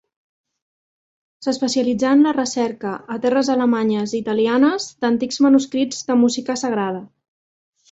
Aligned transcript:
S'especialitzà 1.47 2.13
en 2.17 2.23
la 2.27 2.33
recerca, 2.37 2.95
a 3.15 3.19
terres 3.27 3.53
alemanyes 3.57 4.17
i 4.17 4.19
italianes, 4.23 4.89
d'antics 5.05 5.39
manuscrits 5.49 6.03
de 6.11 6.19
música 6.25 6.61
sagrada. 6.65 7.07